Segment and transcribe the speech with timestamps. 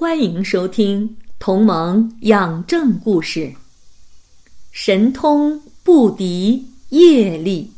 [0.00, 1.08] 欢迎收听
[1.40, 3.40] 《同盟养正故事》，
[4.70, 7.68] 神通不敌业力。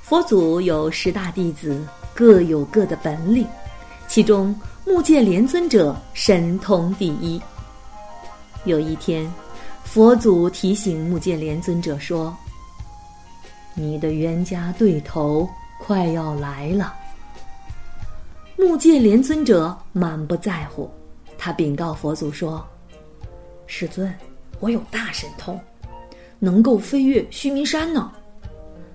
[0.00, 1.80] 佛祖有十大弟子，
[2.12, 3.46] 各有各的本领，
[4.08, 4.52] 其中
[4.84, 7.40] 目犍连尊者神通第一。
[8.64, 9.32] 有一天，
[9.84, 12.36] 佛祖提醒目犍连尊者说
[13.74, 16.96] ：“你的冤家对头快要来了。”
[18.62, 20.90] 目犍连尊者满不在乎，
[21.36, 22.64] 他禀告佛祖说
[23.66, 24.12] ：“世尊，
[24.60, 25.60] 我有大神通，
[26.38, 28.12] 能够飞越须弥山呢，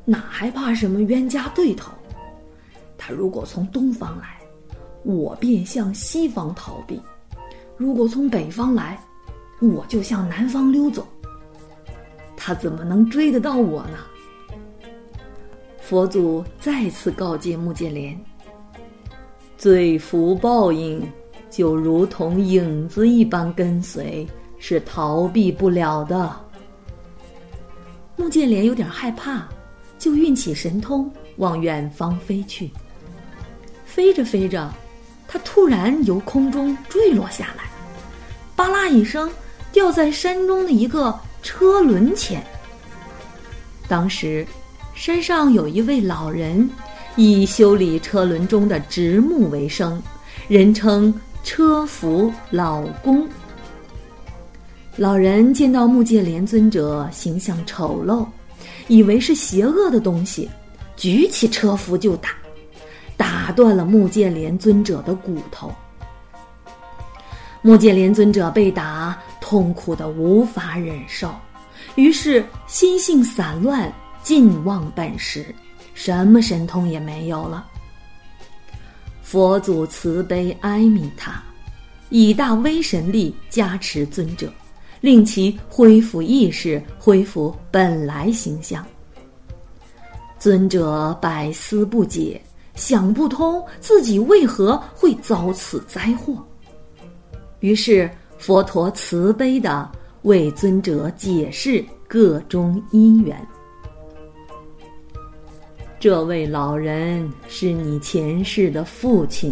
[0.06, 1.92] 哪还怕什么冤家对头？
[2.98, 4.40] 他如果从东方来，
[5.04, 7.00] 我便向西方逃避；
[7.78, 9.00] 如果从北方来，
[9.62, 11.08] 我就向南方溜走。
[12.36, 13.98] 他怎么能追得到我呢？”
[15.80, 18.20] 佛祖再次告诫目犍连。
[19.58, 21.02] 罪福报应
[21.50, 24.28] 就如同影子一般跟随，
[24.60, 26.32] 是逃避不了的。
[28.16, 29.48] 穆建连有点害怕，
[29.98, 32.70] 就运起神通往远方飞去。
[33.86, 34.72] 飞着飞着，
[35.28, 37.64] 他突然由空中坠落下来，
[38.56, 39.28] 吧啦一声，
[39.72, 42.46] 掉在山中的一个车轮前。
[43.88, 44.46] 当时，
[44.94, 46.70] 山上有一位老人。
[47.18, 50.02] 以修理车轮中的直木为生，
[50.48, 53.28] 人称车夫老公。
[54.96, 58.26] 老人见到目犍连尊者形象丑陋，
[58.88, 60.48] 以为是邪恶的东西，
[60.96, 62.30] 举起车夫就打，
[63.18, 65.74] 打断了目犍连尊者的骨头。
[67.64, 71.34] 目犍连尊者被打，痛苦的无法忍受，
[71.96, 73.92] 于是心性散乱，
[74.22, 75.54] 尽忘本时。
[75.98, 77.66] 什么神通也没有了。
[79.24, 81.42] 佛祖慈悲哀悯他，
[82.10, 84.54] 以大威神力加持尊者，
[85.02, 88.86] 令其恢复意识，恢复本来形象。
[90.38, 92.40] 尊者百思不解，
[92.76, 96.36] 想不通自己为何会遭此灾祸。
[97.60, 98.08] 于是
[98.38, 99.92] 佛陀慈悲的
[100.22, 103.36] 为尊者解释各中因缘。
[106.00, 109.52] 这位老人是你前世的父亲，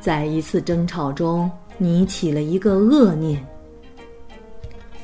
[0.00, 3.44] 在一次争吵中，你起了一个恶念。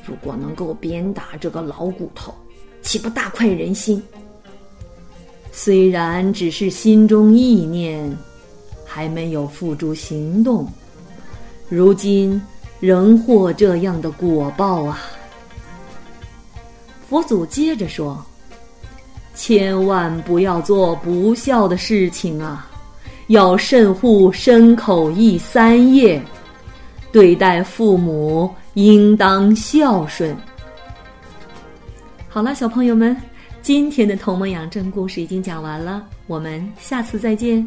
[0.07, 2.33] 如果能够鞭打这个老骨头，
[2.81, 4.01] 岂不大快人心？
[5.51, 8.17] 虽然只是心中意念，
[8.85, 10.65] 还没有付诸行动，
[11.69, 12.41] 如今
[12.79, 15.01] 仍获这样的果报啊！
[17.09, 18.25] 佛祖接着说。
[19.39, 22.69] 千万不要做不孝的事情啊！
[23.29, 26.21] 要慎护身口意三业，
[27.13, 30.37] 对待父母应当孝顺。
[32.29, 33.17] 好了，小朋友们，
[33.63, 37.65] 今天的《同盟养正》故事已经讲完了，我们下次再见。